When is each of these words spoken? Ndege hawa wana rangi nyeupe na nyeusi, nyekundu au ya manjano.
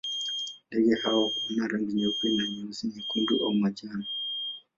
Ndege 0.67 0.93
hawa 1.03 1.23
wana 1.43 1.67
rangi 1.67 1.93
nyeupe 1.93 2.29
na 2.29 2.43
nyeusi, 2.49 2.87
nyekundu 2.87 3.35
au 3.43 3.51
ya 3.53 3.57
manjano. 3.61 4.05